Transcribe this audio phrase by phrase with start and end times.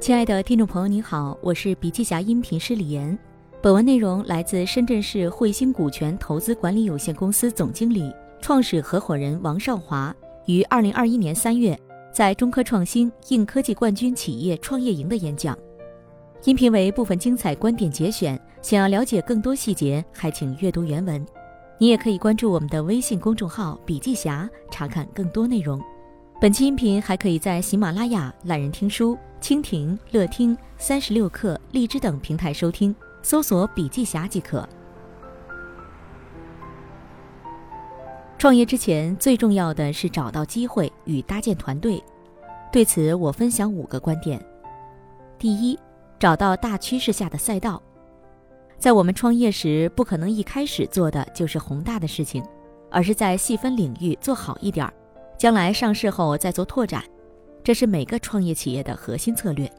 [0.00, 3.16] 亲爱的听众朋友，您好，我是笔记侠音频师李岩。
[3.60, 8.10] 本文内容来自深圳市汇星股权投资管理有限公司总经理、
[8.40, 10.12] 创始合伙人王少华
[10.46, 11.78] 于二零二一年三月
[12.10, 15.54] 在中科创新硬科技冠军企业创业营的演讲。
[16.44, 21.22] 音频为部分精彩观点节选，想要了解更多细节，还请阅读原文。
[21.76, 25.78] 你也可以关注我们的微信公众号“笔记侠”，查看更多内容。
[26.40, 34.66] 本期音频还可以在喜马拉雅、懒人听书、蜻蜓、乐听、三十六课、荔枝等平台收听，搜索“笔记侠”即可。
[38.38, 42.02] 创业之前最重要的是找到机会与搭建团队。
[42.72, 44.42] 对此，我分享五个观点。
[45.38, 45.78] 第一，
[46.18, 47.82] 找到大趋势下的赛道。
[48.78, 52.42] 在我们创业时，不可能一开始做的就是宏大的事情，
[52.90, 54.94] 而是在细分领域做好一点儿。
[55.40, 57.02] 将来上市后再做拓展，
[57.64, 59.72] 这是每个创业企业的核心策略。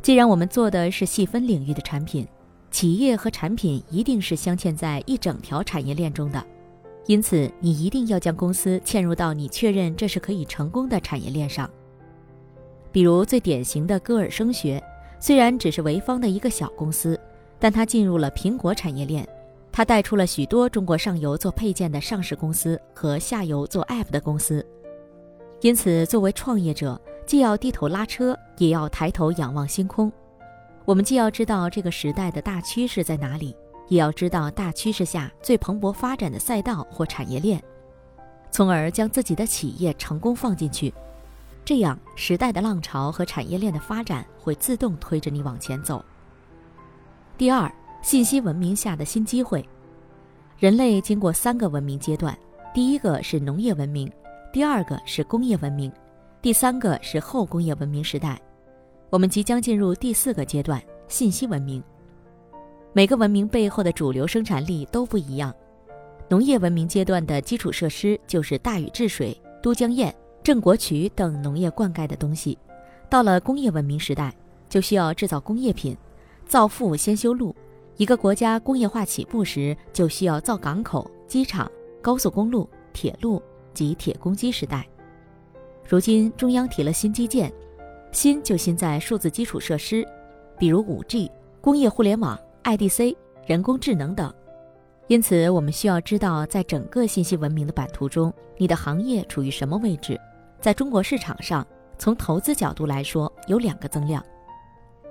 [0.00, 2.26] 既然我们做的是细分领域的产品，
[2.70, 6.42] 企业和产品一定是镶嵌在一整条产业链中的，
[7.04, 11.70] 因此你一定要将公司嵌入到你确认这是可以成功的产业链上。
[12.90, 14.82] 比如最典型的歌尔声学，
[15.20, 17.20] 虽然只是潍坊的一个小公司，
[17.58, 19.28] 但它进入了苹果产业链。
[19.76, 24.66] 他带出了许多中国上游做配件的上市公司和下游做 App 的公司，
[25.60, 30.10] 因此作为创业者，既要低头拉车，也要抬头仰望星空。
[30.86, 33.54] 我们既要知道这个时代的大趋势在哪里，
[33.88, 37.62] 也要知道大趋势下最蓬勃发展的赛道或产业链，
[38.50, 40.90] 从而将自己的企业成功放进去。
[41.66, 46.02] 这样，时代的浪潮和产业链的发展会自动推着你往前走。
[47.36, 47.70] 第二。
[48.02, 49.66] 信息文明下的新机会，
[50.58, 52.36] 人类经过三个文明阶段：
[52.72, 54.10] 第一个是农业文明，
[54.52, 55.92] 第二个是工业文明，
[56.40, 58.40] 第三个是后工业文明时代。
[59.10, 61.82] 我们即将进入第四个阶段——信息文明。
[62.92, 65.54] 每个文明背后的主流生产力都不一样。
[66.28, 70.12] 农业文明阶段的基础设施就是大禹治水、都江堰、
[70.42, 72.56] 郑国渠等农业灌溉的东西。
[73.08, 74.34] 到了工业文明时代，
[74.68, 75.96] 就需要制造工业品，
[76.46, 77.54] 造富先修路。
[77.96, 81.70] 一个国家工业化起步时，就需要造港口、机场、
[82.02, 83.42] 高速公路、铁路
[83.72, 84.86] 及铁公鸡时代。
[85.88, 87.50] 如今，中央提了新基建，
[88.12, 90.06] 新就新在数字基础设施，
[90.58, 91.30] 比如 5G、
[91.60, 94.32] 工业互联网、IDC、人工智能等。
[95.06, 100.20] 因此，我们需要知道，在整个信息文明的版图中，你的行业处于什么位置。
[100.60, 104.22] 在中国市场上，从投资角度来说，有两个增量。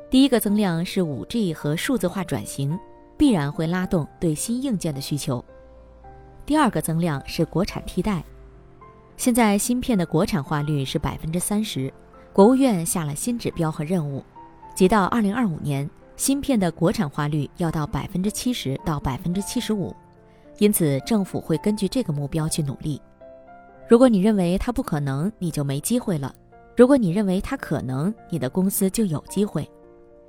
[0.10, 2.78] 第一个增量是五 G 和数字化转型，
[3.18, 5.44] 必然会拉动对新硬件的需求。
[6.46, 8.24] 第二个增量是国产替代。
[9.18, 11.92] 现在芯片的国产化率是百分之三十，
[12.32, 14.24] 国务院下了新指标和任务，
[14.76, 19.94] 即到二零二五年，芯片的国产化率要到百分之七十到百分之七十五。
[20.60, 23.02] 因此，政府会根据这个目标去努力。
[23.90, 26.32] 如果你认为它不可能，你就没机会了；
[26.78, 29.70] 如果你认为它可能，你的公司就有机会。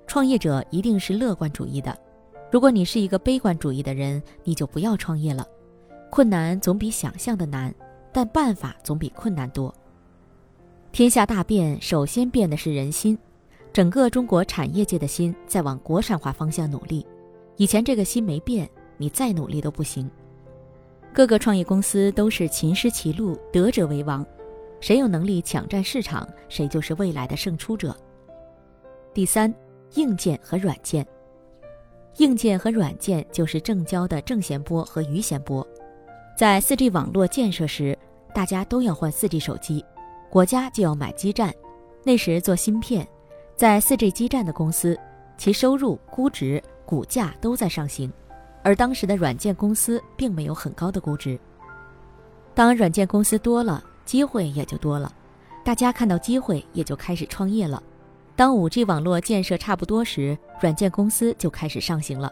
[0.06, 1.96] 创业者一定是乐观主义的，
[2.50, 5.46] 如果你是一个悲观主义的人，你就不要创业了。
[6.10, 7.74] 困难总比想象的难，
[8.12, 9.74] 但办法总比困难多。
[10.92, 13.18] 天下大变，首先变的是人心，
[13.72, 17.04] 整个中国产业界的心在往国产化方向努力。
[17.56, 20.08] 以前这个心没变，你再努力都不行。
[21.12, 24.24] 各个创业公司都是勤师其路，得者为王，
[24.80, 27.94] 谁有能力抢占市场，谁就是未来的胜出者。
[29.12, 29.52] 第三。
[29.96, 31.06] 硬件和软件，
[32.18, 35.66] 硬件和软件就是正交的正弦波和余弦波。
[36.36, 37.98] 在 4G 网络建设时，
[38.34, 39.84] 大家都要换 4G 手机，
[40.30, 41.52] 国家就要买基站。
[42.04, 43.08] 那时做芯片，
[43.54, 44.98] 在 4G 基站的公司，
[45.38, 48.12] 其收入、估值、股价都在上行，
[48.62, 51.38] 而当时的软件公司并没有很高的估值。
[52.54, 55.10] 当软件公司多了，机会也就多了，
[55.64, 57.82] 大家看到机会，也就开始创业了。
[58.36, 62.30] 当 5G 网络建设差不多时，软件公司就开始上行了。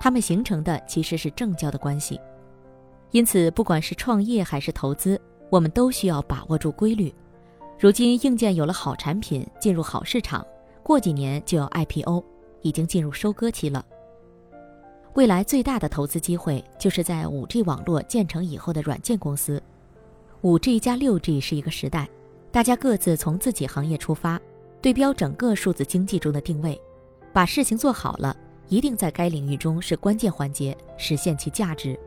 [0.00, 2.20] 它们形成的其实是正交的关系。
[3.12, 5.18] 因此，不管是创业还是投资，
[5.48, 7.14] 我们都需要把握住规律。
[7.78, 10.44] 如今，硬件有了好产品，进入好市场，
[10.82, 12.24] 过几年就要 IPO，
[12.62, 13.84] 已经进入收割期了。
[15.14, 19.62] 未来最大的投资机会就是在 5G 网络建成以后的软件公司。
[20.42, 22.08] 5G 加 6G 是一个时代，
[22.50, 24.40] 大家各自从自己行业出发。
[24.84, 26.78] 对标整个数字经济中的定位，
[27.32, 28.36] 把事情做好了，
[28.68, 31.98] 一定在该领域中是关键环节，实现其价值。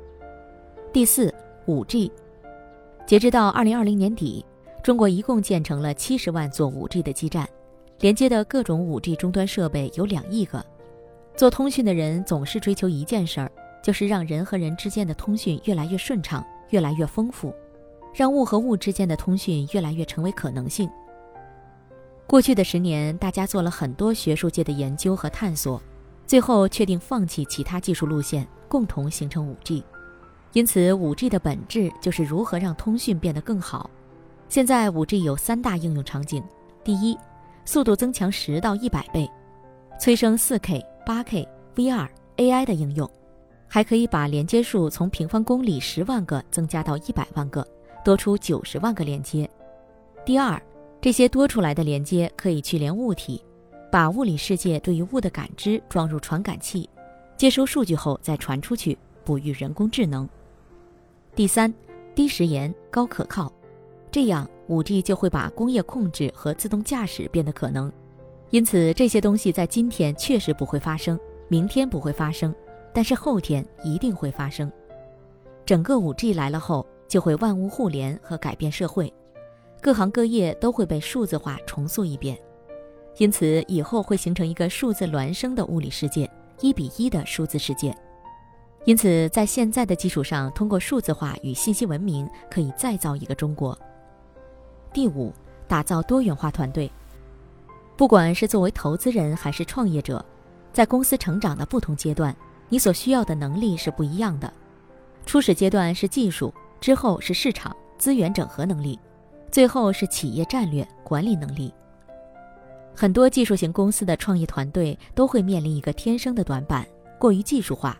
[0.94, 1.33] 第四，
[1.65, 2.12] 五 G，
[3.07, 4.45] 截止到二零二零年底，
[4.83, 7.50] 中国一共建成了七十万座五 G 的基站，
[8.01, 10.63] 连接的各种 5G 终端设备有两亿个。
[11.35, 13.51] 做通讯的人总是追求一件事儿，
[13.81, 17.51] 就是让人和人之间的通讯越来越顺畅，越来越丰富，
[18.13, 20.88] 让物和物之间的通讯越来越成为可能性。
[22.27, 25.81] 过去的十年，大家做了很多学术界的研究和探索，
[26.25, 29.81] 最后确定放弃其他技术路线，共同形成 5G。
[30.51, 33.89] 因此，5G 的本质就是如何让通讯变得更好。
[34.50, 36.44] 现在，5G 有三大应用场景：
[36.83, 37.18] 第一，
[37.63, 39.30] 速度增强十到一百倍，
[40.00, 40.83] 催生 4K。
[41.06, 43.09] 八 K、VR、AI 的应用，
[43.65, 47.65] 还可以把连接数从平方公里十万个增加到一百万个，
[48.03, 49.50] 多出九十万个连接。
[50.25, 50.62] 第二，
[51.07, 53.42] 这些多出来的连接可以去连物体，
[53.89, 56.89] 把物理世界对于物的感知装入传感器，
[57.38, 60.27] 接收数据后再传出去，哺育人工智能。
[61.33, 61.74] 第三，
[62.13, 63.50] 低时延、高可靠，
[64.12, 67.89] 这样五 G 就会把工业控制和自动驾驶变得可能。
[68.50, 71.18] 因此，这些东西在今天确实不会发生，
[71.48, 72.54] 明天不会发生，
[72.94, 74.69] 但是后天一定会发生。
[75.65, 79.13] 整个五 G 来了后，就会万物互联和改变社会，
[79.81, 82.38] 各行各业都会被数字化重塑一遍。
[83.18, 86.29] 因此，以后会形成一个数字孪生的物理世界，
[86.59, 87.95] 一比一的数字世界。
[88.85, 93.77] 因此，在现在的基础上，通过数字化与信息文明，可以再造一个中国。
[94.94, 95.33] 第五，
[95.68, 96.91] 打造多元化团队。
[97.95, 100.23] 不管是作为投资人还是创业者，
[100.71, 102.35] 在公司成长的不同阶段，
[102.69, 104.51] 你所需要的能力是不一样的。
[105.25, 109.00] 初始阶段是技术，之后是市场资源整合能力，
[109.51, 111.73] 最后是企业战略管理能力。
[112.95, 116.85] 很多技术型公司的创业团队都会面临一个天生的短板：
[117.19, 117.97] 过于技术化。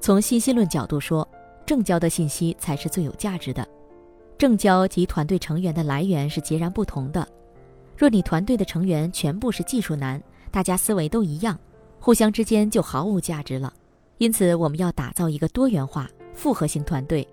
[0.00, 1.26] 从信息论角度说，
[1.64, 3.66] 正交的信息才是最有价值的。
[4.36, 7.26] 正交及团队成员的来源是截然不同的。
[7.96, 11.58] 若你团队的成员全部是技术男，大家思维都一样，
[11.98, 13.72] 互相之间就毫无价值了。
[14.16, 17.26] 因此，我们要打造一个多元化、复合型团队，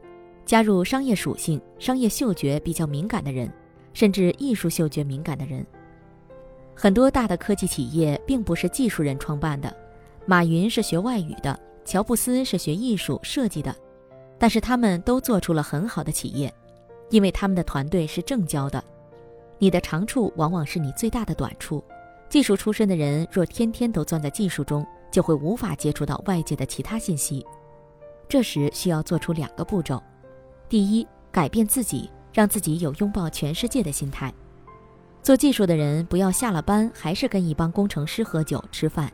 [0.48, 3.52] 加入商业属性、商业嗅觉比较敏感的人，
[3.94, 5.64] 甚至艺术嗅觉敏感的人。
[6.74, 9.76] 很多大的科技企业并不是技术人创办的，
[10.26, 13.76] 马云是学外语的，乔布斯是学艺术设计的，
[14.40, 16.54] 但是他们都做出了很好的企业，
[17.10, 18.82] 因为他们的团队是正交的。
[19.60, 21.84] 你的长处往往是你最大的短处。
[22.30, 27.46] 技术出身的人若天天都钻在技术中，就会无法接触到外界的其他信息。
[28.30, 30.02] 这时需要做出两个步骤：
[30.70, 34.34] 第一，改变自己，让自己有拥抱全世界的心态。
[35.22, 39.12] 做技术的人不要下了班还是跟一帮工程师喝酒吃饭，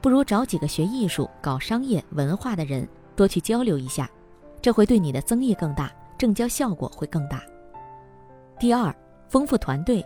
[0.00, 4.10] 不如找几个学艺术、搞商业、文化的人多去交流一下，
[4.62, 7.42] 这会对你的增益更大，正交效果会更大。
[8.58, 8.94] 第二。
[9.28, 10.04] 丰富团队，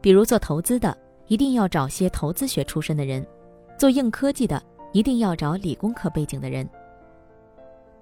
[0.00, 0.96] 比如做投资的，
[1.26, 3.20] 一定要找些投资学出身的人；
[3.76, 4.62] 做硬科技的，
[4.92, 6.64] 一定要找理工科背景的人。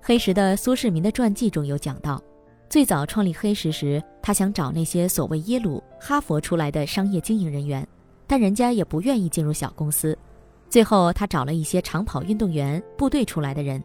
[0.02, 2.20] 黑石的苏世民的传记中有讲到，
[2.68, 7.86] 最早创立黑石时，他想找那些所谓耶鲁、哈佛出来的商业经营人员，
[8.26, 10.16] 但人家也不愿意进入小公司。
[10.68, 13.82] 最后，他找了一些长跑运动员、部队出来的人，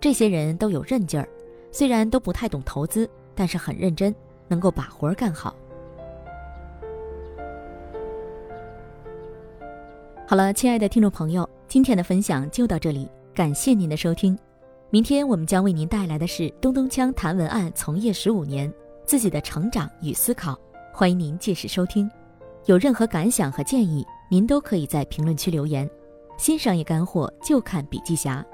[0.00, 1.28] 这些人都有韧劲儿，
[1.70, 4.14] 虽然都不太懂投资，但是很认真，
[4.48, 5.54] 能够把活儿干好。
[10.26, 14.38] 好了，亲爱的听众朋友，今天的分享就到这里，感谢您的收听。
[14.92, 18.70] 明天我们将为您带来的是东东锵谈文案从业十五年
[19.06, 20.54] 自己的成长与思考，
[20.92, 22.10] 欢迎您届时收听。
[22.66, 25.88] 有任何感想和建议，您都可以在评论区留言。
[26.36, 28.44] 新商业干货就看笔记侠，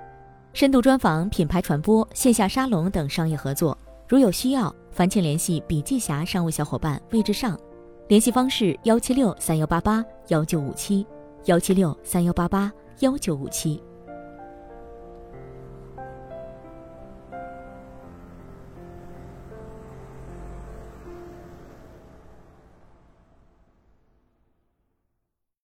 [0.52, 3.76] 深度专访、品牌传播、线下沙龙等商业合作，
[4.06, 7.58] 如有需要，烦请联系笔记侠商务小伙伴魏志尚，
[8.06, 11.04] 联系方式幺七六三幺八八幺九五七。
[11.46, 13.82] 幺七六三幺八八幺九五七。